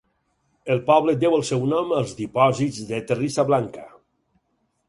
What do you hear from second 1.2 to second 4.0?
deu el seu nom als dipòsits de terrissa blanca.